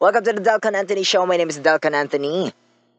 [0.00, 1.26] Welcome to the Dalcon Anthony Show.
[1.26, 2.54] My name is Dalcon Anthony.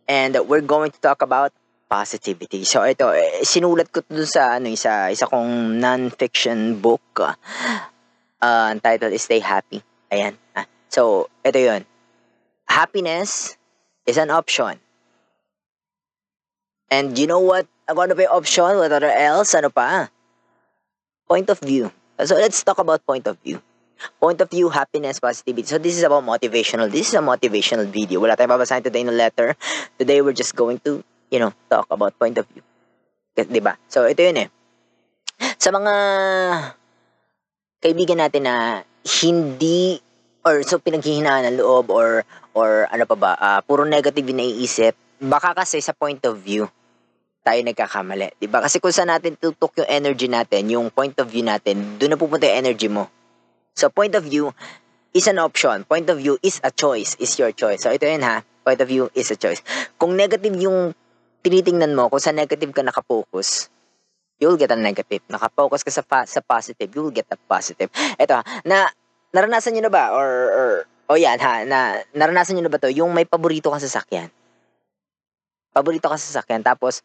[0.08, 1.50] And we're going to talk about
[1.90, 2.62] positivity.
[2.62, 7.02] So ito, eh, sinulat ko dun sa ano, isa, isa kong non-fiction book.
[7.18, 7.34] Uh,
[8.38, 9.82] ang title is Stay Happy.
[10.14, 10.38] Ayan.
[10.54, 11.90] Ah, so, ito yun.
[12.70, 13.58] Happiness
[14.06, 14.78] is an option.
[16.94, 17.66] And you know what?
[17.90, 18.78] Ano ba yung option?
[18.78, 19.58] What other else?
[19.58, 20.14] Ano pa?
[21.26, 21.90] Point of view.
[22.22, 23.58] So let's talk about point of view.
[24.20, 25.68] Point of view, happiness, positivity.
[25.68, 26.90] So this is about motivational.
[26.90, 28.22] This is a motivational video.
[28.22, 29.54] Wala tayong babasahin today ng letter.
[30.00, 32.64] Today we're just going to, you know, talk about point of view.
[33.38, 33.78] Di ba?
[33.88, 34.48] So ito yun eh.
[35.58, 35.94] Sa mga
[37.82, 38.86] kaibigan natin na
[39.22, 39.98] hindi
[40.46, 44.94] or so pinaghihinaan ng loob or or ano pa ba, uh, puro negative yung naiisip,
[45.22, 46.66] baka kasi sa point of view
[47.42, 48.38] tayo nagkakamali.
[48.38, 48.62] 'Di ba?
[48.62, 52.20] Kasi kung saan natin tutok yung energy natin, yung point of view natin, doon na
[52.22, 53.10] pupunta yung energy mo.
[53.76, 54.52] So point of view
[55.14, 55.84] is an option.
[55.84, 57.84] Point of view is a choice, is your choice.
[57.84, 59.64] So ito yun ha, point of view is a choice.
[60.00, 60.96] Kung negative yung
[61.42, 63.72] tinitingnan mo, kung sa negative ka nakafocus,
[64.38, 65.22] you'll get a negative.
[65.30, 67.90] Nakafocus ka sa, pa- sa positive, you'll get a positive.
[68.18, 68.90] Ito ha, na
[69.34, 70.70] naranasan niyo na ba or, or
[71.12, 74.30] oh yan ha, na naranasan niyo na ba to yung may paborito kang sasakyan?
[75.74, 77.02] Paborito kang sasakyan tapos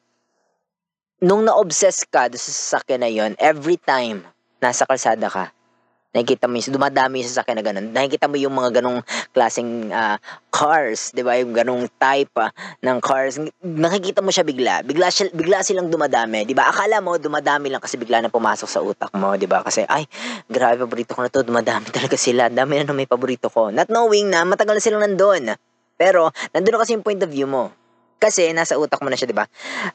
[1.23, 4.21] nung na-obsess ka doon sa sasakyan na yon, every time
[4.61, 5.56] nasa kalsada ka,
[6.17, 7.87] nakikita mo yung dumadami yung sasakyan na ganun.
[7.93, 9.05] Nakikita mo yung mga ganong
[9.37, 10.17] klaseng uh,
[10.49, 11.37] cars, 'di ba?
[11.37, 12.49] Yung ganong type uh,
[12.81, 13.37] ng cars.
[13.61, 14.81] Nakikita mo siya bigla.
[14.81, 16.73] Bigla siya, bigla silang dumadami, 'di ba?
[16.73, 19.61] Akala mo dumadami lang kasi bigla na pumasok sa utak mo, 'di ba?
[19.61, 20.09] Kasi ay,
[20.49, 22.49] grabe paborito ko na 'to, dumadami talaga sila.
[22.49, 23.69] Dami na may paborito ko.
[23.69, 25.53] Not knowing na matagal na silang nandoon.
[26.01, 27.86] Pero nandoon kasi yung point of view mo.
[28.17, 29.45] Kasi nasa utak mo na siya, 'di ba?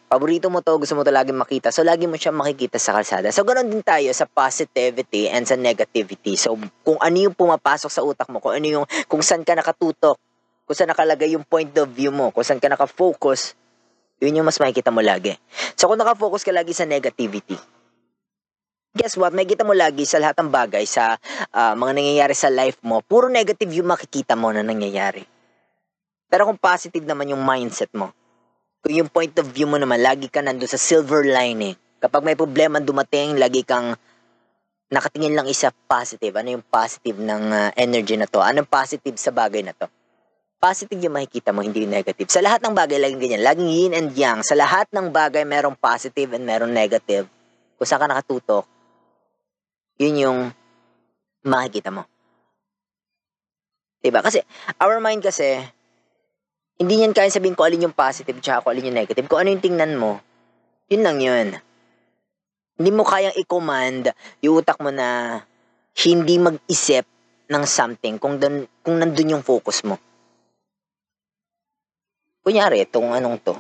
[0.05, 1.73] Paborito mo 'to, gusto mo 'to laging makita.
[1.73, 3.33] So lagi mo siya makikita sa kalsada.
[3.33, 6.38] So ganoon din tayo sa positivity and sa negativity.
[6.38, 6.53] So
[6.86, 10.22] kung ano yung pumapasok sa utak mo, kung ano yung kung saan ka nakatutok,
[10.69, 13.58] kung saan nakalagay yung point of view mo, kung saan ka nakafocus,
[14.22, 15.33] yun yung mas makikita mo lagi.
[15.73, 17.58] So kung nakafocus ka lagi sa negativity,
[18.94, 19.34] guess what?
[19.34, 21.17] Makikita mo lagi sa lahat ng bagay, sa
[21.57, 25.41] uh, mga nangyayari sa life mo, puro negative yung makikita mo na nangyayari.
[26.31, 28.16] Pero kung positive naman yung mindset mo,
[28.80, 31.75] kung yung point of view mo naman, lagi ka nando sa silver lining.
[32.00, 33.94] Kapag may problema dumating, lagi kang
[34.88, 36.34] nakatingin lang isa positive.
[36.40, 38.40] Ano yung positive ng uh, energy na to?
[38.40, 39.91] Anong positive sa bagay na to?
[40.58, 42.31] Positive yung makikita mo, hindi yung negative.
[42.31, 43.44] Sa lahat ng bagay, laging ganyan.
[43.44, 44.40] Laging yin and yang.
[44.41, 47.28] Sa lahat ng bagay, merong positive and merong negative.
[47.75, 48.66] Kung saan ka nakatutok,
[49.97, 50.40] yun yung
[51.46, 52.06] makikita mo.
[54.02, 54.22] Diba?
[54.25, 54.41] Kasi,
[54.81, 55.62] our mind kasi,
[56.78, 59.28] hindi niyan kaya sabihin ko alin yung positive tsaka ko alin yung negative.
[59.28, 60.22] Kung ano yung tingnan mo,
[60.88, 61.48] yun lang yun.
[62.80, 65.40] Hindi mo kayang i-command yung utak mo na
[66.02, 67.06] hindi mag-isip
[67.52, 70.00] ng something kung, dun, kung nandun yung focus mo.
[72.42, 73.53] Kunyari, itong anong to.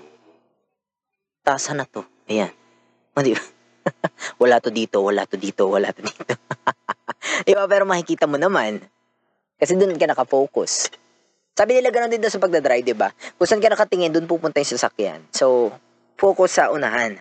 [1.45, 2.01] Tasa na to.
[2.25, 2.49] Ayan.
[3.13, 3.21] O,
[4.41, 6.33] wala to dito, wala to dito, wala to dito.
[7.45, 7.53] di?
[7.53, 8.81] Pero makikita mo naman.
[9.61, 10.89] Kasi dun ka nakafocus.
[11.51, 13.11] Sabi nila ganoon din daw sa pagdadrive, di ba?
[13.35, 15.19] Kung saan ka nakatingin, doon pupunta yung sasakyan.
[15.35, 15.75] So,
[16.15, 17.19] focus sa unahan.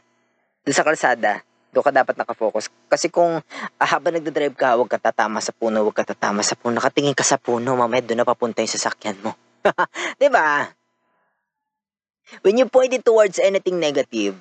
[0.63, 1.43] Doon sa kalsada,
[1.75, 2.71] doon ka dapat nakafocus.
[2.87, 3.43] Kasi kung
[3.79, 6.79] ah, habang nagdadrive ka, huwag ka tatama sa puno, huwag ka tatama sa puno.
[6.79, 9.35] Nakatingin ka sa puno, mamaya doon na papunta yung sasakyan mo.
[10.23, 10.71] di ba?
[12.47, 14.39] When you point it towards anything negative,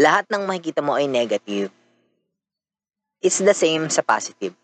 [0.00, 1.68] lahat ng makikita mo ay negative.
[3.20, 4.56] It's the same sa positive.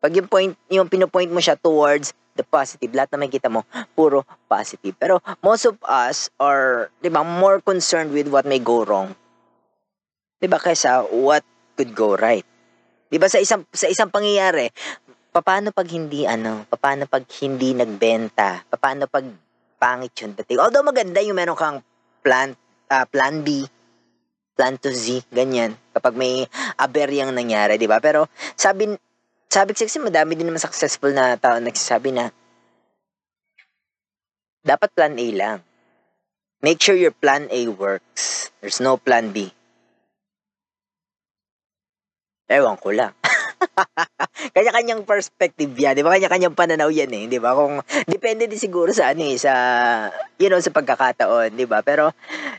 [0.00, 4.24] Pag yung point, yung pinopoint mo siya towards the positive, lahat na makikita mo, puro
[4.48, 4.96] positive.
[4.96, 9.12] Pero most of us are, di ba, more concerned with what may go wrong.
[10.40, 11.44] Di ba, kaysa what
[11.76, 12.48] could go right.
[13.12, 14.72] Di ba, sa isang, sa isang pangyayari,
[15.30, 19.28] paano pag hindi, ano, paano pag hindi nagbenta, paano pag
[19.76, 20.60] pangit yung dating.
[20.60, 21.78] Although maganda yung meron kang
[22.24, 22.56] plan,
[22.88, 23.64] uh, plan B,
[24.56, 25.72] plan to Z, ganyan.
[25.96, 26.44] Kapag may
[26.76, 27.96] aberyang nangyari, di ba?
[28.00, 28.92] Pero sabi,
[29.50, 32.30] sabi kasi madami din naman successful na tao nagsasabi na
[34.62, 35.58] dapat plan A lang.
[36.62, 38.52] Make sure your plan A works.
[38.60, 39.50] There's no plan B.
[42.46, 43.16] Ewan ko lang.
[44.56, 46.16] Kanya-kanyang perspective yan, di ba?
[46.16, 47.52] Kanya-kanyang pananaw yan eh, di ba?
[47.52, 49.52] Kung, depende din siguro sa ano eh, sa,
[50.40, 51.84] you know, sa pagkakataon, di ba?
[51.84, 52.12] Pero,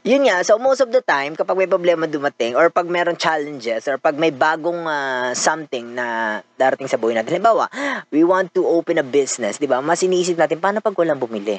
[0.06, 3.90] yun nga, so most of the time, kapag may problema dumating, or pag meron challenges,
[3.90, 7.68] or pag may bagong uh, something na darating sa buhay natin, halimbawa,
[8.14, 9.82] we want to open a business, di ba?
[9.82, 11.58] Mas iniisip natin, paano pag walang bumili?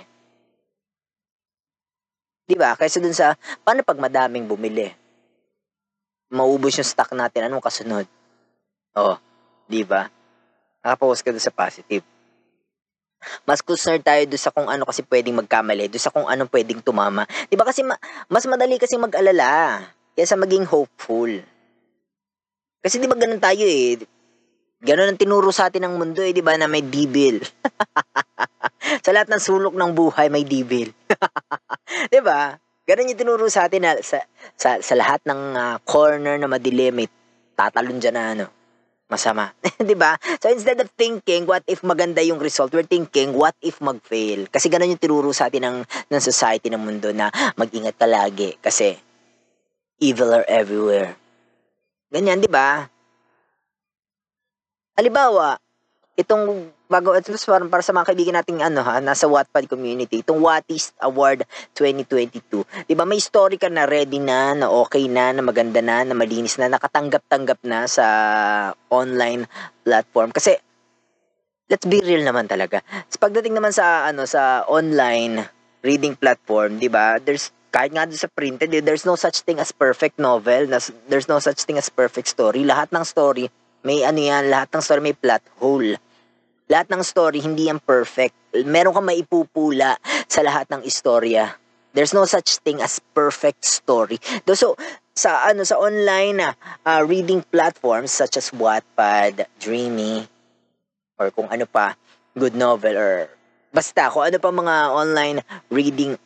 [2.46, 2.74] Di ba?
[2.78, 4.90] Kaysa dun sa, paano pag madaming bumili?
[6.32, 8.08] Maubos yung stock natin, anong kasunod?
[8.92, 9.16] Oh,
[9.66, 10.06] Di ba?
[10.82, 12.02] Nakapokus ka doon sa positive.
[13.46, 16.82] Mas concerned tayo doon sa kung ano kasi pwedeng magkamali, doon sa kung anong pwedeng
[16.82, 17.22] tumama.
[17.46, 19.86] 'Di ba kasi ma- mas madali kasi mag-alala
[20.18, 21.30] kaysa maging hopeful.
[22.82, 24.02] Kasi 'di ba ganun tayo eh.
[24.82, 27.38] Ganun ang tinuro sa atin ng mundo eh, 'di ba, na may devil.
[29.06, 30.90] sa lahat ng sulok ng buhay may devil.
[32.10, 32.58] 'Di ba?
[32.82, 34.26] Ganun yung tinuro sa atin na sa,
[34.58, 37.06] sa, sa lahat ng uh, corner na madilim, may
[37.54, 38.44] tatalon dyan na ano,
[39.12, 39.52] masama.
[39.84, 40.16] 'Di ba?
[40.40, 44.48] So instead of thinking what if maganda yung result, we're thinking what if mag-fail.
[44.48, 47.28] Kasi ganun yung tinuro sa atin ng ng society ng mundo na
[47.60, 48.96] mag-ingat ka lagi kasi
[50.00, 51.12] evil are everywhere.
[52.08, 52.88] Ganyan, 'di ba?
[54.96, 55.60] Halimbawa,
[56.16, 60.44] itong bago ito para, para sa mga kaibigan nating ano ha, nasa Wattpad community, itong
[60.44, 62.84] Wattist Award 2022.
[62.84, 66.12] 'Di ba may story ka na ready na, na okay na, na maganda na, na
[66.12, 68.04] malinis na, nakatanggap-tanggap na sa
[68.92, 69.48] online
[69.80, 70.52] platform kasi
[71.72, 72.84] let's be real naman talaga.
[73.08, 75.48] Sa pagdating naman sa ano sa online
[75.80, 77.16] reading platform, 'di ba?
[77.16, 80.68] There's kahit nga sa printed, there's no such thing as perfect novel,
[81.08, 82.68] there's no such thing as perfect story.
[82.68, 83.48] Lahat ng story
[83.80, 85.96] may ano yan, lahat ng story may plot hole
[86.72, 88.32] lahat ng story, hindi yan perfect.
[88.64, 91.52] Meron kang maipupula sa lahat ng istorya.
[91.92, 94.16] There's no such thing as perfect story.
[94.56, 94.80] So,
[95.12, 100.24] sa ano sa online uh, reading platforms such as Wattpad, Dreamy,
[101.20, 102.00] or kung ano pa,
[102.32, 103.28] good novel or
[103.68, 106.16] basta kung ano pa mga online reading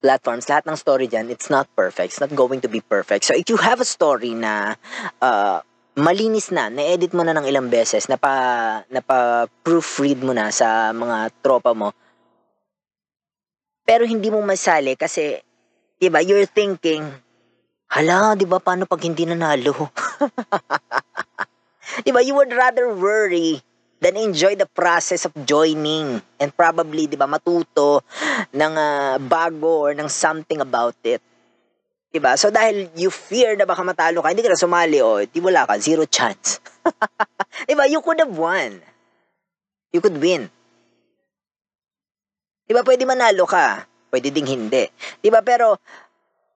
[0.00, 2.16] platforms, lahat ng story dyan, it's not perfect.
[2.16, 3.24] It's not going to be perfect.
[3.24, 4.76] So if you have a story na
[5.20, 5.60] uh,
[5.94, 11.70] malinis na, na-edit mo na ng ilang beses, napa, napa-proofread mo na sa mga tropa
[11.70, 11.94] mo,
[13.84, 15.38] pero hindi mo masali kasi,
[16.00, 17.04] di ba, you're thinking,
[17.92, 19.70] hala, di ba, paano pag hindi nanalo?
[22.04, 23.62] di ba, you would rather worry
[24.02, 28.02] than enjoy the process of joining and probably, di ba, matuto
[28.50, 31.22] ng uh, bago or ng something about it.
[32.14, 32.38] Diba?
[32.38, 35.66] So dahil you fear na baka matalo ka, hindi ka na sumali o, oh, wala
[35.66, 36.62] ka, zero chance.
[37.66, 37.90] diba?
[37.90, 38.78] You could have won.
[39.90, 40.46] You could win.
[42.70, 42.86] Diba?
[42.86, 43.90] Pwede manalo ka.
[44.14, 44.86] Pwede ding hindi.
[45.18, 45.42] Diba?
[45.42, 45.74] Pero,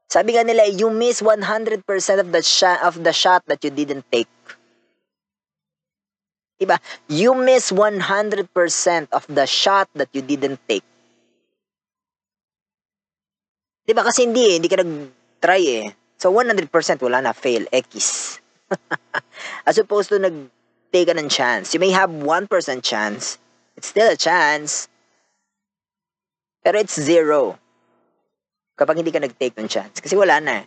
[0.06, 1.82] sabi nga nila, you miss 100%
[2.22, 4.31] of the shot of the shot that you didn't take.
[6.55, 6.78] Diba?
[7.10, 7.99] You miss 100%
[9.10, 10.87] of the shot that you didn't take.
[13.90, 14.06] Diba?
[14.06, 15.87] Kasi hindi eh, hindi ka nag try eh.
[16.19, 16.70] So, 100%
[17.02, 17.93] wala na, fail, X.
[19.69, 21.73] As opposed to nag-take ka ng chance.
[21.73, 22.26] You may have 1%
[22.82, 23.38] chance.
[23.79, 24.90] It's still a chance.
[26.67, 27.55] Pero it's zero.
[28.75, 30.02] Kapag hindi ka nag-take ng chance.
[30.02, 30.64] Kasi wala na eh.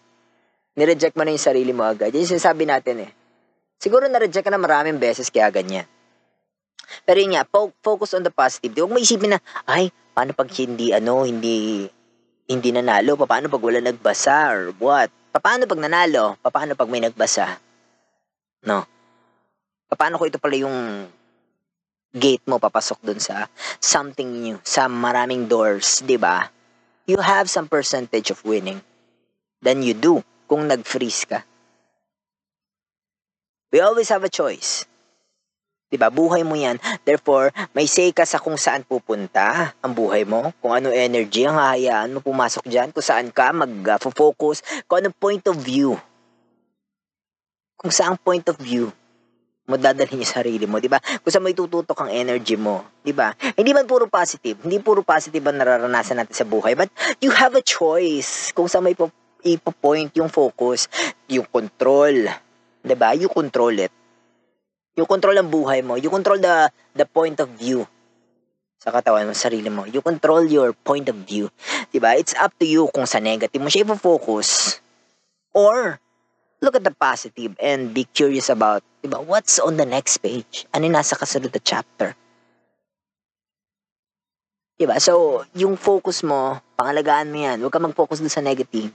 [0.80, 2.16] Nireject mo na yung sarili mo agad.
[2.16, 3.12] Yan yung sinasabi natin eh.
[3.76, 5.84] Siguro na-reject ka na maraming beses kaya ganyan.
[7.04, 7.44] Pero yun nga,
[7.84, 8.72] focus on the positive.
[8.72, 11.88] Huwag mo isipin na, ay, paano pag hindi, ano, hindi,
[12.48, 13.18] hindi nanalo?
[13.20, 15.10] Paano pag wala nagbasa or what?
[15.32, 16.38] Paano pag nanalo?
[16.42, 17.60] Paano pag may nagbasa?
[18.66, 18.86] No.
[19.92, 21.08] Paano ko ito pala yung
[22.12, 23.48] gate mo papasok dun sa
[23.80, 26.52] something new, sa maraming doors, 'di ba?
[27.08, 28.84] You have some percentage of winning
[29.64, 30.20] than you do
[30.52, 31.40] kung nag-freeze ka.
[33.72, 34.84] We always have a choice.
[35.92, 36.08] 'Di ba?
[36.08, 36.80] Buhay mo 'yan.
[37.04, 41.60] Therefore, may say ka sa kung saan pupunta ang buhay mo, kung ano energy ang
[41.60, 46.00] hahayaan mo pumasok diyan, kung saan ka mag-focus, kung anong point of view.
[47.76, 48.88] Kung saan point of view
[49.68, 51.00] mo dadalhin yung sarili mo, 'di ba?
[51.00, 53.36] Kung saan mo itututok ang energy mo, 'di ba?
[53.36, 56.88] Hindi man puro positive, hindi puro positive ang nararanasan natin sa buhay, but
[57.20, 59.12] you have a choice kung saan ipo,
[59.44, 60.88] ipo-point yung focus,
[61.28, 62.32] yung control,
[62.84, 63.12] 'di ba?
[63.12, 64.01] You control it.
[64.96, 65.96] You control ang buhay mo.
[65.96, 67.88] You control the the point of view
[68.82, 69.86] sa katawan mo, sarili mo.
[69.86, 71.54] You control your point of view.
[71.94, 72.18] 'Di ba?
[72.18, 74.82] It's up to you kung sa negative mo siya i-focus
[75.54, 76.02] or
[76.66, 79.22] look at the positive and be curious about, 'di ba?
[79.22, 80.66] What's on the next page?
[80.74, 82.18] Ano yung nasa kasunod na chapter?
[84.82, 84.98] 'Di ba?
[84.98, 87.62] So, yung focus mo, pangalagaan mo 'yan.
[87.62, 88.90] Huwag ka mag-focus doon sa negative.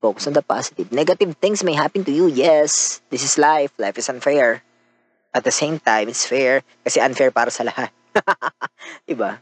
[0.00, 0.88] Focus on the positive.
[0.88, 2.32] Negative things may happen to you.
[2.32, 3.70] Yes, this is life.
[3.76, 4.64] Life is unfair.
[5.32, 7.88] At the same time, it's fair kasi unfair para sa lahat.
[9.08, 9.40] diba?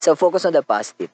[0.00, 1.08] So, focus on the positive.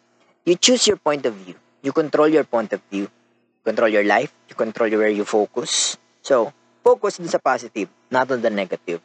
[0.44, 1.54] You choose your point of view.
[1.82, 3.06] You control your point of view.
[3.06, 4.34] You control your life.
[4.50, 5.96] You control where you focus.
[6.22, 6.50] So,
[6.82, 8.98] focus dun sa positive, not on the negative.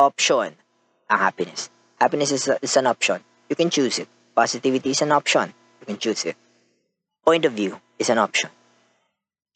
[0.00, 0.56] Option,
[1.12, 1.68] ang happiness.
[2.00, 3.20] Happiness is, a, is an option.
[3.52, 4.08] You can choose it.
[4.32, 5.52] Positivity is an option.
[5.80, 6.36] You can choose it.
[7.20, 8.48] Point of view is an option.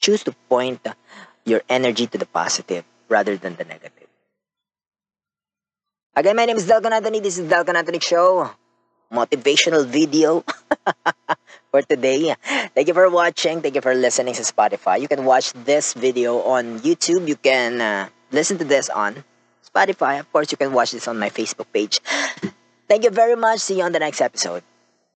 [0.01, 0.85] Choose to point
[1.45, 4.09] your energy to the positive rather than the negative.
[6.17, 7.21] Again, my name is Dalton Anthony.
[7.21, 8.51] This is Dalton Anthony Show.
[9.13, 10.45] Motivational video
[11.71, 12.35] for today.
[12.75, 13.61] Thank you for watching.
[13.61, 15.01] Thank you for listening to Spotify.
[15.01, 17.29] You can watch this video on YouTube.
[17.29, 19.25] You can uh, listen to this on
[19.63, 20.21] Spotify.
[20.21, 22.01] Of course, you can watch this on my Facebook page.
[22.89, 23.61] Thank you very much.
[23.61, 24.63] See you on the next episode.